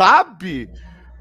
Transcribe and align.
sabe. 0.00 0.70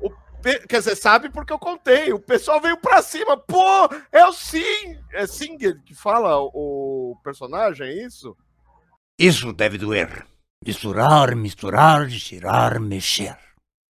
O. 0.02 0.10
Quer 0.42 0.78
dizer, 0.78 0.96
sabe 0.96 1.30
porque 1.30 1.52
eu 1.52 1.60
contei. 1.60 2.14
O 2.14 2.20
pessoal 2.20 2.62
veio 2.62 2.78
pra 2.78 3.02
cima. 3.02 3.36
Pô, 3.36 3.90
é 4.12 4.26
o 4.26 4.32
Sing. 4.32 4.98
É 5.12 5.28
Singer 5.28 5.82
que 5.84 5.94
fala 5.94 6.40
o 6.40 7.18
personagem, 7.24 7.88
é 7.88 8.06
isso? 8.06 8.38
Isso 9.20 9.52
deve 9.52 9.78
doer. 9.78 10.26
Misturar, 10.66 11.36
misturar, 11.36 12.10
girar, 12.10 12.80
mexer. 12.80 13.38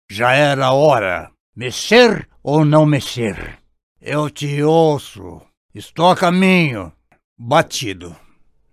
Já 0.09 0.33
era 0.33 0.73
hora. 0.73 1.33
Mexer 1.55 2.29
ou 2.43 2.65
não 2.65 2.87
mexer? 2.87 3.59
Eu 4.01 4.31
te 4.31 4.63
ouço. 4.63 5.43
Estou 5.75 6.11
a 6.11 6.17
caminho. 6.17 6.93
Batido. 7.37 8.15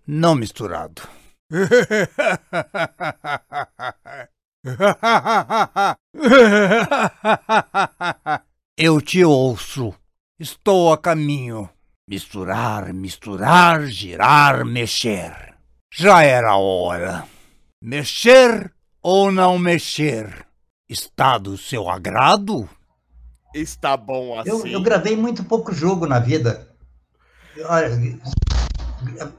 Não 0.06 0.36
misturado. 0.36 1.02
Eu 8.78 9.02
te 9.02 9.26
ouço. 9.26 9.94
Estou 10.40 10.94
a 10.94 10.98
caminho. 10.98 11.70
Misturar, 12.08 12.94
misturar, 12.94 13.86
girar, 13.88 14.64
mexer. 14.66 15.54
Já 15.94 16.24
era 16.24 16.56
hora. 16.56 17.28
Mexer 17.82 18.74
ou 19.02 19.30
não 19.32 19.60
mexer? 19.60 20.48
Está 20.90 21.38
do 21.38 21.58
seu 21.58 21.90
agrado? 21.90 22.70
Está 23.54 23.98
bom 23.98 24.40
assim. 24.40 24.50
Eu, 24.50 24.66
eu 24.66 24.82
gravei 24.82 25.16
muito 25.16 25.44
pouco 25.44 25.72
jogo 25.74 26.08
na 26.08 26.20
vida. 26.20 26.68
Olha, 27.66 27.90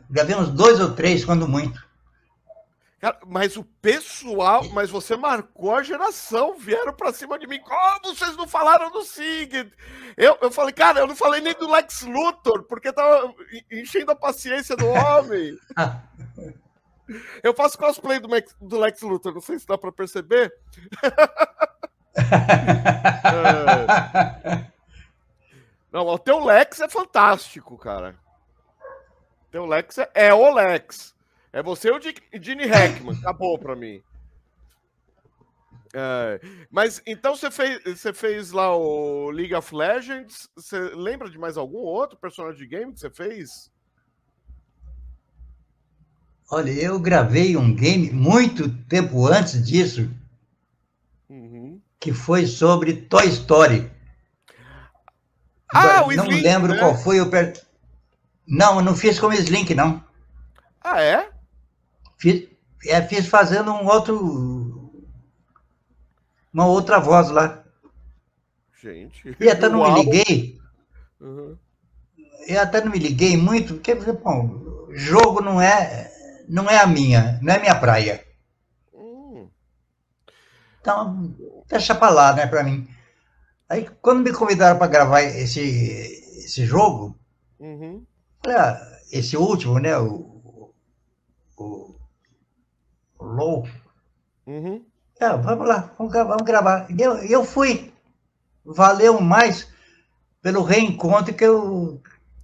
gravei 0.09 0.37
uns 0.37 0.51
dois 0.51 0.79
ou 0.81 0.93
três, 0.93 1.25
quando 1.25 1.49
muito. 1.49 1.83
Cara, 3.05 3.19
mas 3.27 3.55
o 3.55 3.63
pessoal, 3.83 4.65
mas 4.71 4.89
você 4.89 5.15
marcou 5.15 5.75
a 5.75 5.83
geração, 5.83 6.57
vieram 6.57 6.95
pra 6.95 7.13
cima 7.13 7.39
de 7.39 7.47
mim. 7.47 7.61
Como 7.61 8.17
vocês 8.17 8.35
não 8.35 8.49
falaram 8.49 8.91
do 8.91 9.03
Sig? 9.03 9.71
Eu, 10.17 10.39
eu 10.41 10.51
falei, 10.51 10.73
cara, 10.73 11.01
eu 11.01 11.07
não 11.07 11.15
falei 11.15 11.43
nem 11.43 11.53
do 11.53 11.71
Lex 11.71 12.01
Luthor, 12.01 12.63
porque 12.63 12.91
tava 12.91 13.35
enchendo 13.71 14.11
a 14.11 14.17
paciência 14.17 14.75
do 14.75 14.87
homem. 14.87 15.55
eu 17.45 17.53
faço 17.53 17.77
cosplay 17.77 18.19
do, 18.19 18.27
Max, 18.27 18.57
do 18.59 18.79
Lex 18.79 19.03
Luthor, 19.03 19.35
não 19.35 19.41
sei 19.43 19.59
se 19.59 19.67
dá 19.67 19.77
pra 19.77 19.93
perceber. 19.93 20.51
é. 24.47 24.65
Não, 25.93 26.07
o 26.07 26.19
teu 26.19 26.43
Lex 26.43 26.81
é 26.81 26.89
fantástico, 26.89 27.77
cara. 27.77 28.17
O 29.43 29.51
teu 29.51 29.67
Lex 29.67 29.99
é, 29.99 30.11
é 30.15 30.33
o 30.33 30.51
Lex. 30.55 31.15
É 31.55 31.63
você 31.63 31.89
ou 31.89 31.99
o 31.99 32.43
Gene 32.43 32.67
Hackman. 32.67 33.17
Acabou 33.17 33.57
pra 33.57 33.77
mim. 33.77 34.03
É, 35.95 36.41
mas 36.69 37.01
então 37.07 37.37
você 37.37 37.49
fez, 37.49 37.81
você 37.85 38.13
fez 38.13 38.51
lá 38.51 38.77
o 38.77 39.31
League 39.31 39.55
of 39.55 39.73
Legends. 39.73 40.49
Você 40.57 40.77
lembra 40.77 41.31
de 41.31 41.39
mais 41.39 41.57
algum 41.57 41.79
outro 41.79 42.19
personagem 42.19 42.59
de 42.59 42.67
game 42.67 42.93
que 42.93 42.99
você 42.99 43.09
fez? 43.09 43.71
Olha, 46.51 46.73
eu 46.73 46.99
gravei 46.99 47.57
um 47.57 47.73
game 47.73 48.11
muito 48.11 48.69
tempo 48.87 49.25
antes 49.25 49.65
disso, 49.65 50.11
uhum. 51.29 51.81
que 52.01 52.13
foi 52.13 52.49
sobre 52.49 52.95
Toy 52.95 53.29
Story. 53.29 53.89
Ah, 55.73 56.05
o 56.05 56.13
Não 56.13 56.25
Slink, 56.25 56.43
lembro 56.43 56.73
né? 56.73 56.79
qual 56.81 56.97
foi 56.97 57.21
o. 57.21 57.31
Per... 57.31 57.53
Não, 58.45 58.79
eu 58.79 58.83
não 58.83 58.97
fiz 58.97 59.21
como 59.21 59.33
Slink, 59.35 59.73
não. 59.73 60.05
Ah, 60.81 61.01
é? 61.01 61.34
Fiz, 62.17 62.49
é, 62.87 63.03
fiz 63.03 63.27
fazendo 63.27 63.73
um 63.73 63.87
outro. 63.87 64.93
Uma 66.53 66.67
outra 66.67 66.99
voz 67.01 67.31
lá. 67.31 67.65
Gente. 68.81 69.37
E 69.41 69.49
até 69.49 69.69
não 69.69 69.83
me 69.83 70.05
liguei. 70.05 70.59
Uhum. 71.21 71.57
Eu 72.47 72.61
até 72.61 72.83
não 72.85 72.93
me 72.93 72.99
liguei 72.99 73.37
muito, 73.37 73.75
porque, 73.75 73.95
bom, 73.95 74.87
jogo 74.91 75.41
não 75.41 75.61
é, 75.61 76.13
não 76.47 76.69
é 76.69 76.79
a 76.79 76.87
minha, 76.87 77.39
não 77.43 77.55
é 77.55 77.57
a 77.57 77.61
minha 77.61 77.75
praia. 77.75 78.23
Uhum. 78.93 79.49
Então, 80.81 81.35
deixa 81.67 81.95
pra 81.95 82.11
lá, 82.11 82.35
né, 82.35 82.47
pra 82.47 82.63
mim. 82.63 82.87
Aí, 83.69 83.89
quando 84.03 84.23
me 84.23 84.33
convidaram 84.33 84.79
para 84.79 84.87
gravar 84.87 85.23
esse, 85.23 85.61
esse 85.61 86.67
jogo, 86.67 87.19
uhum. 87.59 88.05
falei, 88.43 88.59
ah, 88.59 88.99
esse 89.11 89.37
último, 89.37 89.79
né, 89.79 89.97
o, 89.97 90.71
o 91.57 91.95
Low. 93.25 93.69
Uhum. 94.47 94.85
É, 95.21 95.29
vamos 95.37 95.69
lá, 95.69 95.91
vamos, 95.99 96.13
vamos 96.13 96.43
gravar. 96.43 96.87
Eu, 96.99 97.17
eu 97.19 97.45
fui. 97.45 97.93
Valeu 98.65 99.21
mais 99.21 99.69
pelo 100.43 100.63
reencontro 100.63 101.35
que 101.35 101.45
eu, 101.45 102.03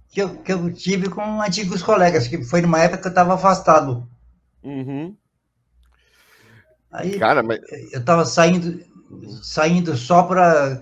que 0.09 0.21
eu, 0.21 0.37
que 0.37 0.51
eu 0.51 0.73
tive 0.73 1.09
com 1.09 1.41
antigos 1.41 1.83
colegas, 1.83 2.27
que 2.27 2.43
foi 2.43 2.61
numa 2.61 2.79
época 2.79 3.01
que 3.01 3.07
eu 3.07 3.11
estava 3.11 3.33
afastado. 3.35 4.07
Uhum. 4.63 5.15
Aí 6.91 7.17
Cara, 7.17 7.41
mas... 7.41 7.59
eu 7.91 7.99
estava 7.99 8.25
saindo, 8.25 8.83
saindo 9.41 9.95
só 9.95 10.23
para 10.23 10.81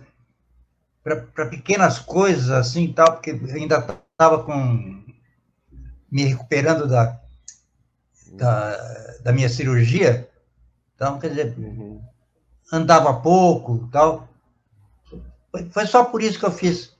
para 1.34 1.48
pequenas 1.48 1.98
coisas 1.98 2.52
assim 2.52 2.92
tal, 2.94 3.14
porque 3.14 3.31
ainda 3.31 4.04
estava 4.12 4.44
com 4.44 5.04
me 6.12 6.24
recuperando 6.24 6.88
da, 6.88 7.20
da, 8.34 8.76
da 9.24 9.32
minha 9.32 9.50
cirurgia. 9.50 10.30
Então, 10.96 11.20
quer 11.20 11.30
dizer, 11.30 11.56
uhum. 11.58 12.02
andava 12.72 13.14
pouco 13.22 13.88
tal. 13.92 14.28
Foi, 15.52 15.70
foi, 15.70 15.86
só 15.86 16.04
por 16.04 16.22
isso 16.22 16.38
que 16.38 16.46
eu 16.46 16.52
fiz. 16.52 16.96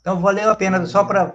Então, 0.00 0.20
valeu 0.20 0.50
a 0.50 0.56
pena 0.56 0.84
só 0.86 1.04
para 1.04 1.34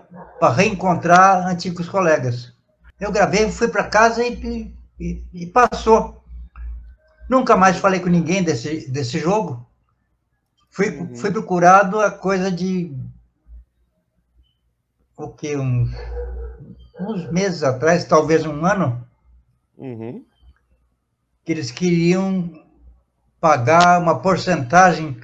reencontrar 0.56 1.46
antigos 1.48 1.88
colegas. 1.88 2.54
Eu 3.00 3.12
gravei, 3.12 3.52
fui 3.52 3.68
para 3.68 3.84
casa 3.84 4.24
e, 4.24 4.74
e, 5.00 5.24
e, 5.34 5.46
passou. 5.46 6.24
Nunca 7.30 7.56
mais 7.56 7.78
falei 7.78 8.00
com 8.00 8.10
ninguém 8.10 8.44
desse, 8.44 8.90
desse 8.90 9.20
jogo. 9.20 9.66
Fui, 10.70 10.90
uhum. 10.90 11.16
fui 11.16 11.32
procurado 11.32 12.00
a 12.00 12.10
coisa 12.10 12.52
de. 12.52 12.96
O 15.16 15.30
que? 15.30 15.56
Um, 15.56 15.90
uns 17.00 17.32
meses 17.32 17.64
atrás, 17.64 18.06
talvez 18.06 18.46
um 18.46 18.66
ano, 18.66 19.08
uhum. 19.78 20.26
que 21.44 21.52
eles 21.52 21.72
queriam 21.72 22.52
pagar 23.40 24.02
uma 24.02 24.20
porcentagem 24.20 25.20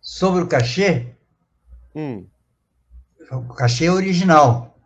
sobre 0.00 0.42
o 0.42 0.46
cachê, 0.46 1.14
hum. 1.94 2.26
o 3.30 3.54
cachê 3.54 3.90
original, 3.90 4.78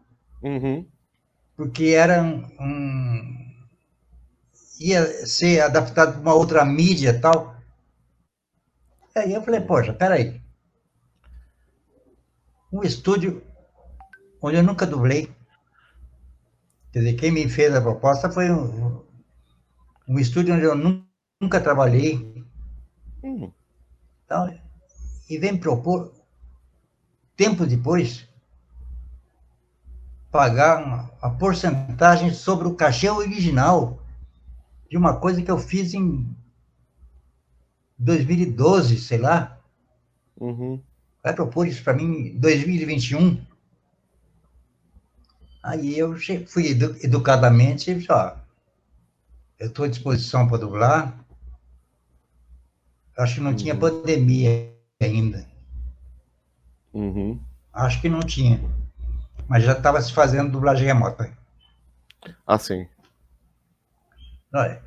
uhum. 0.43 0.87
porque 1.57 1.87
era 1.89 2.23
um, 2.23 3.43
ia 4.81 5.27
ser 5.27 5.61
adaptado 5.61 6.13
para 6.13 6.21
uma 6.21 6.35
outra 6.35 6.65
mídia 6.65 7.11
e 7.11 7.21
tal. 7.21 7.55
Aí 9.15 9.33
eu 9.33 9.43
falei, 9.43 9.61
poxa, 9.61 9.93
peraí. 9.93 10.41
Um 12.73 12.83
estúdio 12.83 13.43
onde 14.41 14.57
eu 14.57 14.63
nunca 14.63 14.87
dublei, 14.87 15.32
Quer 16.93 16.99
dizer, 16.99 17.15
quem 17.15 17.31
me 17.31 17.49
fez 17.49 17.75
a 17.75 17.81
proposta 17.81 18.31
foi 18.31 18.51
um, 18.51 19.03
um 20.07 20.19
estúdio 20.19 20.55
onde 20.55 20.65
eu 20.65 20.75
nunca 21.41 21.61
trabalhei. 21.61 22.45
Hum. 23.25 23.51
Então, 24.25 24.55
e 25.29 25.39
vem 25.39 25.57
propor, 25.57 26.13
tempo 27.35 27.65
depois, 27.65 28.29
pagar 30.31 30.85
uma, 30.85 31.11
a 31.23 31.31
porcentagem 31.31 32.33
sobre 32.35 32.69
o 32.69 32.75
cachê 32.75 33.09
original 33.09 34.03
de 34.91 34.99
uma 34.99 35.17
coisa 35.17 35.41
que 35.41 35.51
eu 35.51 35.59
fiz 35.59 35.95
em 35.95 36.27
2012, 37.99 38.99
sei 38.99 39.19
lá. 39.19 39.59
Uhum. 40.39 40.83
Vai 41.23 41.35
propor 41.35 41.67
isso 41.67 41.83
para 41.83 41.95
mim 41.95 42.29
em 42.35 42.39
2021. 42.39 43.52
Aí 45.63 45.97
eu 45.97 46.17
fui 46.47 46.71
edu 46.71 46.97
educadamente 47.03 47.91
e 47.91 47.95
disse, 47.95 48.11
ó, 48.11 48.35
eu 49.59 49.69
estou 49.69 49.85
à 49.85 49.89
disposição 49.89 50.49
para 50.49 50.59
dublar. 50.59 51.25
Acho 53.17 53.37
que 53.37 53.41
não 53.41 53.51
uhum. 53.51 53.57
tinha 53.57 53.77
pandemia 53.77 54.75
ainda. 55.01 55.47
Uhum. 56.93 57.41
Acho 57.73 58.01
que 58.01 58.09
não 58.09 58.21
tinha. 58.21 58.61
Mas 59.47 59.63
já 59.63 59.73
estava 59.73 60.03
se 60.03 60.13
fazendo 60.13 60.51
dublagem 60.51 60.87
remota. 60.87 61.33
Ah, 62.47 62.59
sim. 62.59 62.89
Olha, 64.53 64.83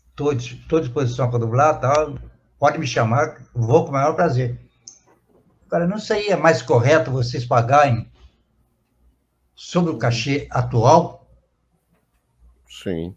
estou 0.00 0.30
à 0.30 0.80
disposição 0.80 1.30
para 1.30 1.38
dublar, 1.38 1.80
tal. 1.80 2.18
Pode 2.58 2.78
me 2.78 2.86
chamar, 2.86 3.42
vou 3.54 3.84
com 3.84 3.90
o 3.90 3.92
maior 3.94 4.14
prazer. 4.14 4.58
Cara, 5.70 5.86
não 5.86 5.98
seria 5.98 6.36
mais 6.36 6.62
correto 6.62 7.10
vocês 7.10 7.44
pagarem 7.44 8.10
sobre 9.56 9.90
o 9.90 9.98
cachê 9.98 10.46
atual? 10.50 11.26
Sim. 12.68 13.16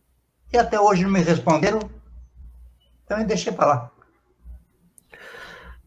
E 0.52 0.58
até 0.58 0.80
hoje 0.80 1.04
não 1.04 1.12
me 1.12 1.20
responderam, 1.22 1.80
então 3.04 3.20
eu 3.20 3.28
deixei 3.28 3.52
para 3.52 3.68
lá. 3.68 3.92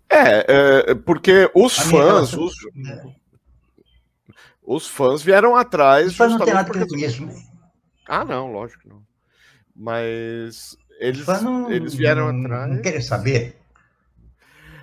É, 0.09 0.91
é 0.91 0.95
porque 0.95 1.51
os 1.55 1.79
a 1.79 1.83
fãs, 1.85 2.35
os, 2.35 2.55
é. 2.87 3.05
os, 4.63 4.87
fãs 4.87 5.23
vieram 5.23 5.57
atrás. 5.57 6.09
Os 6.09 6.17
fãs 6.17 6.33
não 6.33 6.45
tem 6.45 6.53
nada 6.53 6.71
porque... 6.71 6.87
com 6.87 6.97
isso. 6.97 7.27
Ah, 8.07 8.25
não, 8.25 8.53
lógico 8.53 8.83
que 8.83 8.89
não. 8.89 9.03
Mas 9.75 10.77
eles, 11.01 11.27
não, 11.27 11.71
eles 11.73 11.95
vieram 11.95 12.31
não, 12.31 12.45
atrás. 12.45 12.71
Não 12.71 12.83
querem 12.83 13.01
saber. 13.01 13.57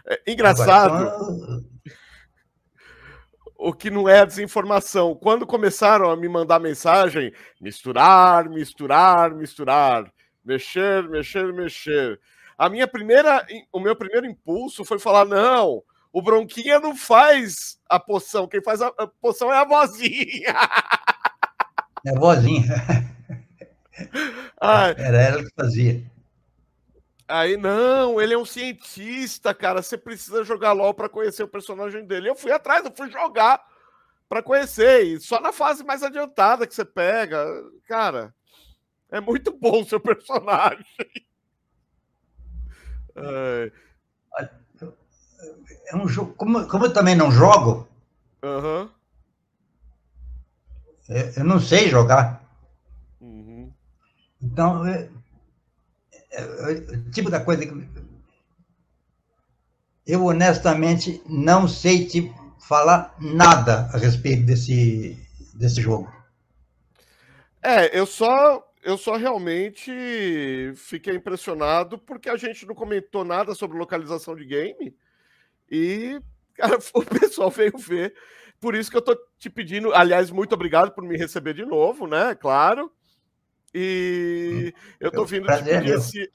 É, 0.08 0.32
engraçado. 0.32 0.96
Agora, 0.96 1.49
o 3.60 3.74
que 3.74 3.92
não 3.92 4.08
é 4.08 4.26
desinformação. 4.26 5.14
Quando 5.14 5.46
começaram 5.46 6.10
a 6.10 6.16
me 6.16 6.30
mandar 6.30 6.60
mensagem, 6.60 7.34
misturar, 7.60 8.50
misturar, 8.50 9.36
misturar, 9.36 10.10
mexer, 10.44 11.08
mexer, 11.10 11.54
mexer. 11.54 12.20
A 12.58 12.70
minha 12.70 12.88
primeira, 12.88 13.46
o 13.72 13.80
meu 13.80 13.96
primeiro 13.96 14.26
impulso 14.26 14.86
foi 14.86 14.98
falar: 14.98 15.26
não, 15.26 15.84
o 16.12 16.22
Bronquinha 16.22 16.80
não 16.80 16.96
faz 16.96 17.78
a 17.90 18.00
poção, 18.00 18.48
quem 18.48 18.64
faz 18.64 18.82
a, 18.82 18.92
poção 19.22 19.52
é 19.52 19.58
a 19.58 19.66
vozinha. 19.66 20.56
É 22.06 22.16
a 22.16 22.20
vozinha. 22.20 22.64
Era 24.98 25.22
ela 25.22 25.44
que 25.44 25.54
fazia. 25.54 26.02
Aí, 27.30 27.58
não, 27.58 28.20
ele 28.20 28.34
é 28.34 28.38
um 28.38 28.44
cientista, 28.44 29.54
cara. 29.54 29.84
Você 29.84 29.96
precisa 29.96 30.44
jogar 30.44 30.72
LOL 30.74 30.96
para 30.96 31.08
conhecer 31.08 31.44
o 31.44 31.48
personagem 31.48 32.04
dele. 32.04 32.28
Eu 32.28 32.36
fui 32.36 32.52
atrás, 32.52 32.84
eu 32.84 32.92
fui 32.92 33.08
jogar 33.12 33.64
para 34.28 34.42
conhecer. 34.42 35.04
E 35.04 35.20
só 35.20 35.40
na 35.40 35.54
fase 35.54 35.84
mais 35.84 36.02
adiantada 36.02 36.66
que 36.66 36.74
você 36.74 36.84
pega. 36.84 37.46
Cara, 37.88 38.34
é 39.12 39.22
muito 39.22 39.56
bom 39.56 39.82
o 39.82 39.86
seu 39.86 40.00
personagem. 40.00 40.86
É, 43.22 43.70
é 45.92 45.96
um 45.96 46.08
jogo. 46.08 46.34
Como, 46.36 46.66
como 46.70 46.86
eu 46.86 46.94
também 46.94 47.16
não 47.16 47.30
jogo, 47.30 47.86
uhum. 48.42 48.90
eu, 51.10 51.32
eu 51.36 51.44
não 51.44 51.60
sei 51.60 51.90
jogar. 51.90 52.42
Uhum. 53.20 53.74
Então, 54.42 54.84
é, 56.32 57.12
tipo 57.12 57.30
da 57.30 57.40
coisa 57.40 57.66
que 57.66 57.74
eu 60.06 60.26
honestamente 60.26 61.22
não 61.28 61.68
sei 61.68 62.06
te 62.06 62.32
falar 62.68 63.16
nada 63.20 63.90
a 63.94 63.98
respeito 63.98 64.46
desse, 64.46 65.18
desse 65.54 65.82
jogo. 65.82 66.12
É, 67.62 67.98
eu 67.98 68.06
só 68.06 68.66
eu 68.82 68.98
só 68.98 69.18
realmente 69.18 69.92
fiquei 70.76 71.16
impressionado 71.16 72.00
porque 72.00 72.30
a 72.30 72.38
gente 72.38 72.66
não 72.66 72.74
comentou 72.74 73.26
nada 73.26 73.54
sobre 73.54 73.78
localização 73.78 74.36
de 74.36 74.46
game 74.46 74.96
e 75.70 76.20
cara, 76.56 76.78
o 76.94 77.06
pessoal 77.06 77.50
veio 77.50 77.78
ver. 77.78 78.14
Por 78.60 78.76
isso 78.76 78.92
que 78.92 78.98
eu 78.98 79.02
tô 79.02 79.18
te 79.38 79.50
pedindo, 79.50 79.94
aliás, 79.94 80.32
muito 80.32 80.54
obrigado 80.54 80.92
por 80.92 81.04
me 81.04 81.18
receber 81.18 81.54
de 81.54 81.66
novo, 81.66 82.08
né? 82.08 82.36
Claro. 82.36 82.92
E 83.74 84.74
hum, 84.76 84.96
eu 85.00 85.12
tô 85.12 85.26
vindo 85.26 85.46
te 85.48 85.64
pedir 85.64 85.94
esse 85.94 86.30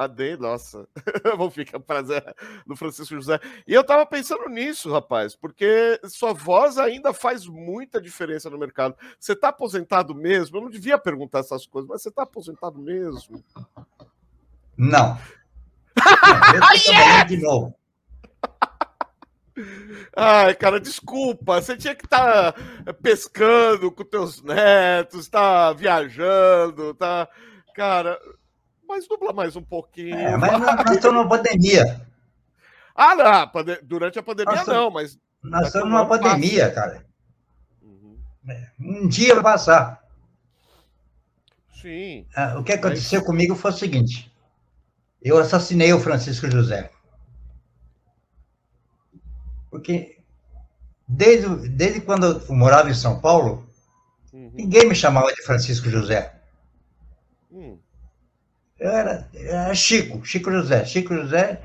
adendo, 0.00 0.44
nossa, 0.44 0.88
vou 1.36 1.50
ficar 1.50 1.78
prazer 1.78 2.24
do 2.66 2.74
Francisco 2.74 3.14
José. 3.14 3.38
E 3.66 3.74
eu 3.74 3.84
tava 3.84 4.06
pensando 4.06 4.48
nisso, 4.48 4.90
rapaz, 4.90 5.36
porque 5.36 6.00
sua 6.08 6.32
voz 6.32 6.78
ainda 6.78 7.12
faz 7.12 7.46
muita 7.46 8.00
diferença 8.00 8.48
no 8.48 8.58
mercado. 8.58 8.96
Você 9.18 9.36
tá 9.36 9.50
aposentado 9.50 10.14
mesmo? 10.14 10.56
Eu 10.56 10.62
não 10.62 10.70
devia 10.70 10.98
perguntar 10.98 11.40
essas 11.40 11.66
coisas, 11.66 11.88
mas 11.88 12.00
você 12.00 12.10
tá 12.10 12.22
aposentado 12.22 12.78
mesmo? 12.78 13.44
Não. 14.74 15.18
não 16.00 16.54
eu 16.54 16.60
tô 16.60 16.92
yes! 16.92 17.28
de 17.28 17.36
novo. 17.36 17.79
Ai, 20.16 20.54
cara, 20.54 20.80
desculpa. 20.80 21.60
Você 21.60 21.76
tinha 21.76 21.94
que 21.94 22.04
estar 22.04 22.52
tá 22.52 22.92
pescando 22.94 23.90
com 23.90 24.04
teus 24.04 24.42
netos, 24.42 25.28
tá 25.28 25.72
viajando, 25.72 26.94
tá. 26.94 27.28
Cara, 27.74 28.18
mas 28.88 29.06
dubla 29.06 29.32
mais 29.32 29.56
um 29.56 29.62
pouquinho. 29.62 30.16
É, 30.16 30.36
mas 30.36 30.58
nós 30.58 30.90
estamos 30.90 31.16
numa 31.16 31.28
pandemia. 31.28 32.00
Ah, 32.94 33.14
não, 33.14 33.64
durante 33.82 34.18
a 34.18 34.22
pandemia 34.22 34.56
nós 34.56 34.66
não, 34.66 34.90
mas. 34.90 35.18
Nós 35.42 35.68
estamos 35.68 35.88
numa 35.88 36.06
pandemia, 36.06 36.68
passa. 36.68 36.74
cara. 36.74 37.06
Uhum. 37.80 38.18
Um 38.78 39.08
dia 39.08 39.34
vai 39.34 39.44
passar. 39.44 40.02
Sim. 41.80 42.26
Ah, 42.36 42.58
o 42.58 42.64
que 42.64 42.72
aconteceu 42.72 43.20
mas... 43.20 43.26
comigo 43.26 43.54
foi 43.54 43.70
o 43.70 43.74
seguinte: 43.74 44.30
eu 45.22 45.38
assassinei 45.38 45.92
o 45.92 46.00
Francisco 46.00 46.50
José. 46.50 46.90
Porque 49.70 50.18
desde, 51.06 51.68
desde 51.68 52.00
quando 52.00 52.42
eu 52.48 52.54
morava 52.54 52.90
em 52.90 52.94
São 52.94 53.20
Paulo, 53.20 53.68
uhum. 54.32 54.50
ninguém 54.54 54.88
me 54.88 54.94
chamava 54.94 55.32
de 55.32 55.42
Francisco 55.42 55.88
José. 55.88 56.34
Uhum. 57.50 57.78
Eu 58.78 58.90
era, 58.90 59.28
era, 59.34 59.74
Chico, 59.74 60.24
Chico 60.24 60.50
José. 60.50 60.84
Chico 60.84 61.14
José. 61.14 61.60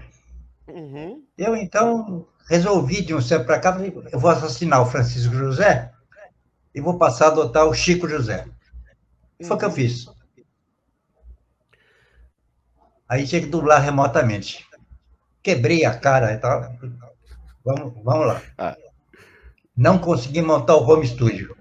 Uhum. 0.68 1.24
Eu 1.38 1.56
então 1.56 2.28
resolvi 2.48 3.02
de 3.02 3.13
um 3.13 3.22
tempo 3.22 3.46
para 3.46 3.60
cá, 3.60 3.78
eu 4.12 4.19
vou 4.19 4.30
assassinar 4.30 4.81
o 4.81 4.86
Francisco 4.86 5.34
José 5.34 5.92
e 6.74 6.81
vou 6.81 6.98
passar 6.98 7.25
a 7.25 7.30
adotar 7.30 7.66
o 7.66 7.74
Chico 7.74 8.08
José. 8.08 8.46
Foi 9.44 9.56
o 9.56 9.60
que 9.60 9.66
eu 9.66 9.69
uhum. 9.69 9.75
fiz. 9.75 10.06
Aí 13.08 13.25
tinha 13.28 13.42
que 13.42 13.48
dublar 13.48 13.81
remotamente. 13.81 14.68
Quebrei 15.42 15.86
a 15.86 15.98
cara 15.98 16.34
e 16.34 16.38
tal. 16.38 16.75
Vamos, 17.65 17.94
vamos 18.03 18.27
lá. 18.27 18.41
Ah. 18.57 18.77
Não 19.75 19.97
consegui 19.97 20.41
montar 20.41 20.75
o 20.75 20.88
home 20.88 21.07
studio. 21.07 21.57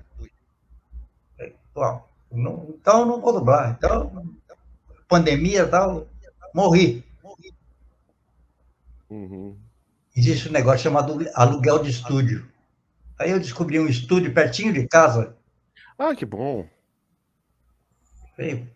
Bom, 1.74 2.06
não, 2.30 2.66
então 2.68 3.06
não 3.06 3.20
vou 3.20 3.32
dublar. 3.32 3.74
Então, 3.76 4.36
pandemia 5.08 5.62
e 5.62 5.68
tal, 5.68 6.06
morri. 6.54 7.04
Uhum. 9.08 9.56
Existe 10.14 10.48
um 10.48 10.52
negócio 10.52 10.80
chamado 10.80 11.18
aluguel 11.34 11.82
de 11.82 11.90
estúdio. 11.90 12.48
Aí 13.18 13.30
eu 13.30 13.40
descobri 13.40 13.80
um 13.80 13.88
estúdio 13.88 14.34
pertinho 14.34 14.72
de 14.72 14.86
casa. 14.86 15.36
Ah, 15.98 16.14
que 16.14 16.26
bom. 16.26 16.68
Falei, 18.36 18.68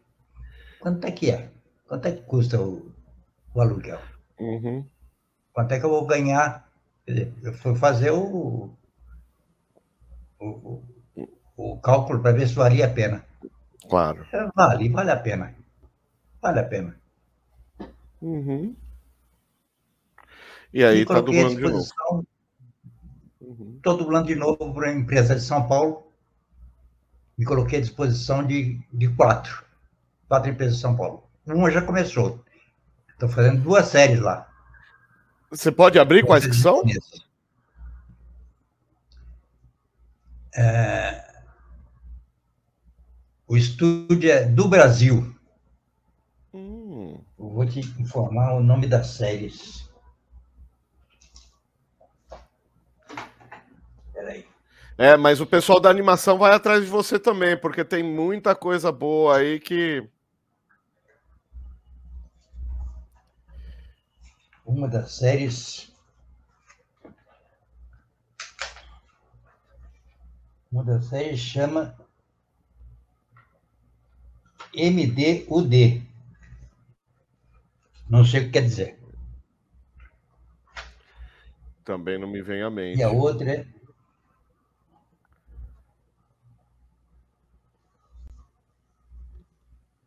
quanto 0.81 1.07
é 1.07 1.11
que 1.11 1.31
é? 1.31 1.51
Quanto 1.87 2.07
é 2.07 2.13
que 2.13 2.23
custa 2.23 2.61
o, 2.61 2.93
o 3.55 3.61
aluguel? 3.61 4.01
Uhum. 4.39 4.85
Quanto 5.53 5.73
é 5.73 5.79
que 5.79 5.85
eu 5.85 5.91
vou 5.91 6.07
ganhar 6.07 6.68
eu 7.43 7.53
fui 7.55 7.75
fazer 7.75 8.11
o, 8.11 8.71
o, 10.39 10.83
o 11.57 11.81
cálculo 11.81 12.21
para 12.21 12.33
ver 12.33 12.47
se 12.47 12.55
valia 12.55 12.87
a 12.87 12.91
pena. 12.91 13.25
Claro. 13.89 14.27
É, 14.33 14.49
vale, 14.55 14.89
vale 14.91 15.11
a 15.11 15.17
pena. 15.17 15.55
Vale 16.41 16.61
a 16.61 16.65
pena. 16.65 17.01
Uhum. 18.21 18.77
E 20.73 20.85
aí 20.85 21.01
está 21.01 21.21
dublando 21.21 21.57
de 21.57 21.63
novo. 21.63 22.27
Estou 23.41 23.93
uhum. 23.93 23.99
dublando 23.99 24.27
de 24.27 24.35
novo 24.35 24.75
para 24.75 24.91
a 24.91 24.95
empresa 24.95 25.35
de 25.35 25.41
São 25.41 25.67
Paulo. 25.67 26.13
Me 27.37 27.45
coloquei 27.45 27.79
à 27.79 27.83
disposição 27.83 28.47
de, 28.47 28.81
de 28.93 29.09
quatro. 29.09 29.65
Quatro 30.29 30.51
empresas 30.51 30.77
de 30.77 30.83
São 30.83 30.97
Paulo. 30.97 31.25
Uma 31.47 31.71
já 31.71 31.81
começou. 31.81 32.45
Estou 33.09 33.29
fazendo 33.29 33.63
duas 33.63 33.87
séries 33.87 34.21
lá. 34.21 34.48
Você 35.51 35.73
pode 35.73 35.99
abrir 35.99 36.25
quais 36.25 36.47
que 36.47 36.55
são? 36.55 36.83
É... 40.55 41.25
O 43.47 43.57
estúdio 43.57 44.31
é 44.31 44.45
do 44.45 44.69
Brasil. 44.69 45.35
Hum. 46.53 47.19
Eu 47.39 47.49
vou 47.49 47.65
te 47.65 47.81
informar 47.99 48.55
o 48.55 48.63
nome 48.63 48.87
das 48.87 49.07
séries. 49.09 49.89
Peraí. 54.13 54.45
É, 54.99 55.17
mas 55.17 55.41
o 55.41 55.47
pessoal 55.47 55.81
da 55.81 55.89
animação 55.89 56.37
vai 56.37 56.53
atrás 56.53 56.85
de 56.85 56.91
você 56.91 57.19
também, 57.19 57.57
porque 57.57 57.85
tem 57.85 58.03
muita 58.03 58.55
coisa 58.55 58.93
boa 58.93 59.39
aí 59.39 59.61
que 59.61 60.07
uma 64.69 64.87
das 64.87 65.13
séries. 65.13 65.91
Uma 70.71 70.85
das 70.85 71.07
séries 71.07 71.41
chama 71.41 71.97
MDUD. 74.75 76.07
Não 78.11 78.25
sei 78.25 78.43
o 78.43 78.45
que 78.45 78.51
quer 78.51 78.63
dizer. 78.63 78.99
Também 81.85 82.19
não 82.19 82.29
me 82.29 82.43
vem 82.43 82.63
à 82.63 82.71
mente. 82.71 82.99
E 82.99 83.03
a 83.03 83.11
outra 83.11 83.51
é. 83.51 83.67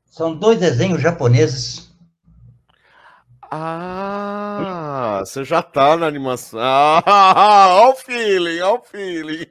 São 0.05 0.37
dois 0.37 0.59
desenhos 0.59 1.01
japoneses 1.01 1.90
Ah, 3.53 5.22
você 5.25 5.43
já 5.43 5.62
tá 5.62 5.98
na 5.98 6.08
animação. 6.08 6.58
Ah, 6.62 7.67
olha 7.67 7.89
o 7.91 7.96
feeling, 7.98 8.62
olha 8.62 8.79
o 8.79 8.81
feeling. 8.81 9.46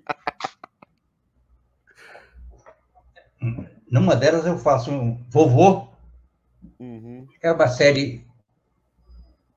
Numa 3.90 4.16
delas 4.16 4.46
eu 4.46 4.56
faço 4.58 4.90
um 4.90 5.22
vovô. 5.28 5.86
Uhum. 6.78 7.26
É 7.42 7.52
uma 7.52 7.68
série 7.68 8.26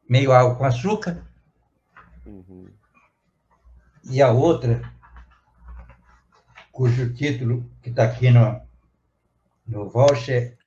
meio 0.09 0.33
água 0.33 0.55
com 0.55 0.65
açúcar. 0.65 1.25
Uhum. 2.25 2.67
E 4.03 4.21
a 4.21 4.29
outra, 4.29 4.81
cujo 6.69 7.13
título 7.13 7.69
que 7.81 7.89
está 7.89 8.03
aqui 8.03 8.29
no, 8.29 8.61
no 9.65 9.87
voucher 9.87 10.57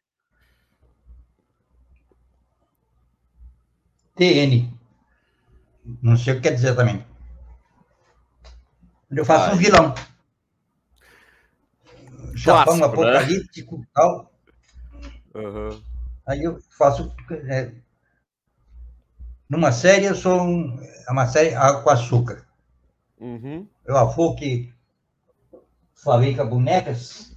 TN. 4.17 4.73
Não 6.03 6.17
sei 6.17 6.33
o 6.33 6.37
que 6.37 6.43
quer 6.43 6.55
dizer 6.55 6.75
também. 6.75 7.05
Eu 9.11 9.25
faço 9.25 9.55
um 9.55 9.57
vilão. 9.57 9.95
Japão 12.35 12.79
Clássico, 12.79 13.03
né? 13.03 13.11
apocalíptico 13.11 13.79
né? 13.79 13.87
tal. 13.95 14.33
Uhum. 15.35 15.83
Aí 16.27 16.43
eu 16.43 16.61
faço. 16.77 17.15
É, 17.49 17.73
numa 19.49 19.71
série, 19.71 20.07
eu 20.07 20.15
sou 20.15 20.43
um, 20.43 20.77
é 21.07 21.13
uma 21.13 21.27
série 21.27 21.55
água 21.55 21.83
com 21.83 21.91
açúcar. 21.91 22.47
Uhum. 23.19 23.67
Eu 23.87 23.97
avô 23.97 24.35
que 24.35 24.75
fabrica 25.95 26.45
bonecas. 26.45 27.37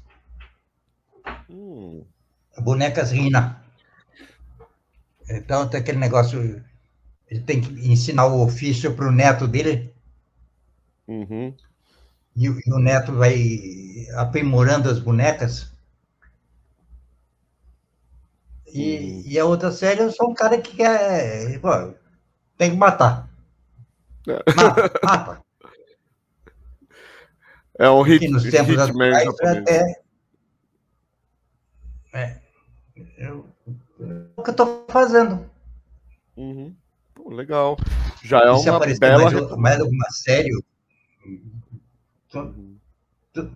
Hum. 1.50 2.04
Bonecas 2.58 3.12
Rina. 3.12 3.64
Então 5.30 5.70
tem 5.70 5.80
aquele 5.80 6.00
negócio. 6.00 6.64
Ele 7.30 7.42
tem 7.42 7.62
que 7.62 7.72
ensinar 7.90 8.26
o 8.26 8.44
ofício 8.44 8.96
para 8.96 9.08
o 9.08 9.12
neto 9.12 9.48
dele. 9.48 9.94
Uhum. 11.08 11.54
E, 12.36 12.46
e, 12.46 12.74
o 12.74 12.80
neto 12.80 13.12
vai 13.14 14.08
aprimorando 14.16 14.90
as 14.90 15.00
bonecas. 15.00 15.72
E, 18.68 18.98
uhum. 18.98 19.24
e 19.26 19.40
a 19.40 19.46
outra 19.46 19.72
série, 19.72 20.02
eu 20.02 20.12
sou 20.12 20.32
um 20.32 20.34
cara 20.34 20.60
que 20.60 20.76
quer. 20.76 21.60
Pô, 21.60 21.94
tem 22.58 22.72
que 22.72 22.78
matar. 22.78 23.30
É. 24.28 24.44
Mata, 24.56 24.92
mata. 25.04 25.42
É 27.78 27.90
um 27.90 28.02
hit, 28.02 28.28
nos 28.28 28.44
tempos 28.44 28.78
atuais, 28.78 29.28
até, 29.40 30.02
é, 32.12 32.40
eu, 33.18 33.46
o 34.36 34.44
que 34.44 34.50
eu 34.50 34.52
estou 34.52 34.86
fazendo. 34.90 35.50
Uhum. 36.36 36.76
Legal. 37.30 37.78
Já 38.24 38.40
é 38.40 38.52
uma 38.52 38.80
bela... 39.00 39.32
Mais, 39.32 39.58
mais 39.58 39.80
alguma 39.80 40.10
série? 40.10 40.50
Tô, 42.30 42.54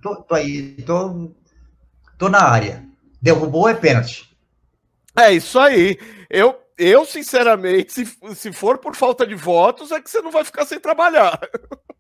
tô, 0.02 0.24
tô, 0.24 0.36
aí, 0.36 0.82
tô, 0.84 1.32
tô 2.18 2.30
na 2.30 2.44
área. 2.44 2.88
Derrubou 3.22 3.68
é 3.68 3.74
pênalti. 3.74 4.36
É 5.16 5.32
isso 5.32 5.60
aí. 5.60 5.98
Eu, 6.30 6.60
eu 6.78 7.06
sinceramente, 7.06 7.94
se, 7.94 8.06
se 8.36 8.52
for 8.52 8.78
por 8.78 8.96
falta 8.96 9.26
de 9.26 9.36
votos, 9.36 9.92
é 9.92 10.02
que 10.02 10.10
você 10.10 10.22
não 10.22 10.32
vai 10.32 10.44
ficar 10.44 10.66
sem 10.66 10.80
trabalhar. 10.80 11.40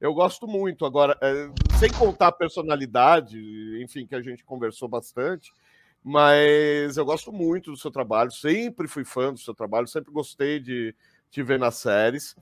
Eu 0.00 0.14
gosto 0.14 0.46
muito. 0.46 0.86
Agora, 0.86 1.16
é, 1.20 1.50
sem 1.78 1.92
contar 1.92 2.28
a 2.28 2.32
personalidade, 2.32 3.38
enfim, 3.82 4.06
que 4.06 4.14
a 4.14 4.22
gente 4.22 4.42
conversou 4.42 4.88
bastante, 4.88 5.52
mas 6.02 6.96
eu 6.96 7.04
gosto 7.04 7.30
muito 7.32 7.70
do 7.70 7.76
seu 7.76 7.90
trabalho, 7.90 8.30
sempre 8.30 8.88
fui 8.88 9.04
fã 9.04 9.32
do 9.32 9.38
seu 9.38 9.54
trabalho, 9.54 9.86
sempre 9.86 10.12
gostei 10.12 10.58
de 10.58 10.94
te 11.30 11.42
ver 11.42 11.58
nas 11.58 11.76
séries. 11.76 12.34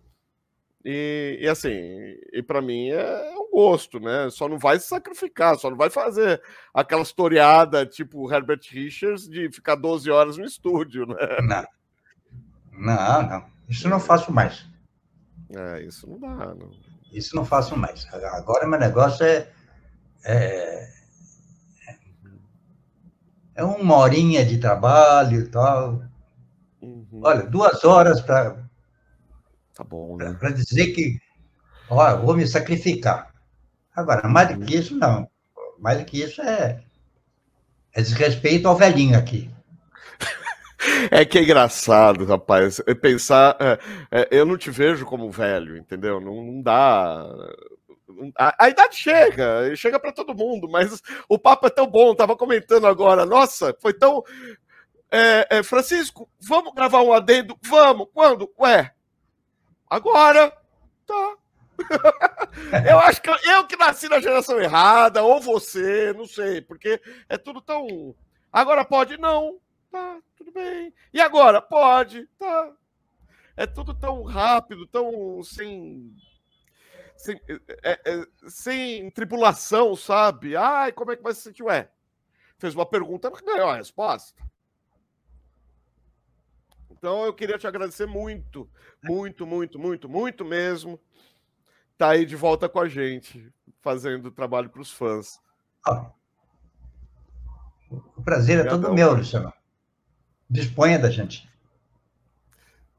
E, 0.85 1.39
e 1.41 1.49
assim, 1.49 1.71
e 2.33 2.43
para 2.43 2.63
mim 2.63 2.89
é 2.91 3.35
um 3.37 3.51
gosto, 3.51 3.99
né? 3.99 4.31
Só 4.31 4.49
não 4.49 4.59
vai 4.59 4.79
se 4.79 4.87
sacrificar, 4.87 5.57
só 5.57 5.69
não 5.69 5.77
vai 5.77 5.91
fazer 5.91 6.41
aquela 6.73 7.03
historiada 7.03 7.85
tipo 7.85 8.33
Herbert 8.33 8.61
Richards 8.71 9.29
de 9.29 9.51
ficar 9.51 9.75
12 9.75 10.09
horas 10.11 10.39
no 10.39 10.45
estúdio, 10.45 11.05
né? 11.07 11.17
Não. 11.43 11.67
Não, 12.73 13.29
não. 13.29 13.47
Isso 13.69 13.89
não 13.89 13.99
faço 13.99 14.33
mais. 14.33 14.65
É, 15.51 15.83
isso 15.83 16.09
não 16.09 16.19
dá, 16.19 16.55
não. 16.55 16.71
Isso 17.13 17.35
não 17.35 17.45
faço 17.45 17.77
mais. 17.77 18.07
Agora 18.15 18.67
meu 18.67 18.79
negócio 18.79 19.27
é, 19.27 19.51
é 20.25 20.98
é 23.59 23.65
uma 23.65 23.97
horinha 23.97 24.47
de 24.47 24.57
trabalho 24.57 25.41
e 25.41 25.49
tal. 25.49 26.01
Uhum. 26.81 27.21
Olha, 27.25 27.43
duas 27.43 27.85
horas 27.85 28.21
para. 28.21 28.57
Tá 29.75 29.83
bom, 29.83 30.17
né? 30.17 30.33
Para 30.39 30.51
dizer 30.51 30.93
que, 30.93 31.19
ó, 31.91 32.17
vou 32.19 32.37
me 32.37 32.47
sacrificar. 32.47 33.35
Agora, 33.95 34.29
mais 34.29 34.57
do 34.57 34.65
que 34.65 34.77
isso, 34.77 34.97
não. 34.97 35.29
Mais 35.81 35.99
do 35.99 36.05
que 36.05 36.23
isso 36.23 36.41
é, 36.41 36.81
é 37.93 38.01
desrespeito 38.01 38.69
ao 38.69 38.77
velhinho 38.77 39.19
aqui. 39.19 39.51
É 41.11 41.25
que 41.25 41.39
é 41.39 41.43
engraçado, 41.43 42.25
rapaz. 42.25 42.81
Pensar. 43.03 43.57
É, 43.59 43.79
é, 44.11 44.29
eu 44.31 44.47
não 44.47 44.57
te 44.57 44.71
vejo 44.71 45.05
como 45.05 45.31
velho, 45.31 45.77
entendeu? 45.77 46.21
Não, 46.21 46.43
não 46.43 46.63
dá. 46.63 47.27
A, 48.37 48.65
a 48.65 48.69
idade 48.69 48.97
chega, 48.97 49.75
chega 49.77 50.01
para 50.01 50.13
todo 50.13 50.35
mundo, 50.35 50.69
mas 50.69 51.03
o 51.29 51.39
papo 51.39 51.67
é 51.67 51.71
tão 51.71 51.87
bom. 51.87 52.15
Tava 52.15 52.37
comentando 52.37 52.87
agora, 52.87 53.27
nossa, 53.27 53.77
foi 53.81 53.93
tão. 53.93 54.25
É, 55.11 55.59
é, 55.59 55.63
Francisco, 55.63 56.29
vamos 56.41 56.75
gravar 56.75 57.03
um 57.03 57.13
adendo? 57.13 57.57
Vamos, 57.63 58.09
quando? 58.13 58.51
Ué, 58.59 58.93
agora. 59.89 60.57
Tá. 61.07 61.37
eu 62.91 62.99
acho 62.99 63.23
que 63.23 63.31
eu 63.31 63.67
que 63.67 63.77
nasci 63.77 64.09
na 64.09 64.21
geração 64.21 64.61
errada, 64.61 65.23
ou 65.23 65.41
você, 65.41 66.13
não 66.13 66.27
sei, 66.27 66.61
porque 66.61 67.01
é 67.29 67.39
tudo 67.39 67.61
tão. 67.61 68.15
Agora 68.53 68.85
pode? 68.85 69.17
Não. 69.17 69.59
Tá, 69.91 70.19
tudo 70.37 70.53
bem. 70.53 70.93
E 71.13 71.21
agora? 71.21 71.63
Pode, 71.63 72.27
tá. 72.39 72.73
É 73.57 73.67
tudo 73.67 73.95
tão 73.95 74.23
rápido, 74.23 74.87
tão 74.87 75.43
sem 75.43 76.15
sem, 77.19 77.41
é, 77.83 78.01
é, 78.05 78.27
sem 78.47 79.11
tripulação, 79.11 79.95
sabe? 79.97 80.57
Ai, 80.57 80.93
como 80.93 81.11
é 81.11 81.17
que 81.17 81.23
vai 81.23 81.35
se 81.35 81.43
sentir? 81.43 81.65
Ué, 81.65 81.91
fez 82.57 82.75
uma 82.75 82.87
pergunta, 82.87 83.31
ganhou 83.45 83.69
a 83.69 83.77
resposta. 83.77 84.41
Então 86.91 87.25
eu 87.25 87.35
queria 87.35 87.59
te 87.59 87.67
agradecer 87.67 88.07
muito, 88.07 88.71
muito, 89.03 89.47
muito, 89.47 89.79
muito, 89.79 90.09
muito 90.09 90.45
mesmo. 90.45 90.99
Tá 91.97 92.11
aí 92.11 92.25
de 92.25 92.37
volta 92.37 92.69
com 92.69 92.79
a 92.79 92.89
gente, 92.89 93.53
fazendo 93.81 94.31
trabalho 94.31 94.71
para 94.71 94.81
os 94.81 94.93
fãs. 94.93 95.41
O 97.91 98.23
prazer 98.23 98.59
Obrigadão. 98.61 98.79
é 98.79 98.83
todo 98.83 98.95
meu, 98.95 99.15
Luciano. 99.15 99.53
Disponha 100.49 100.99
da 100.99 101.11
gente. 101.11 101.49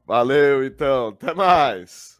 Valeu, 0.06 0.64
então. 0.64 1.08
Até 1.08 1.32
mais. 1.32 2.19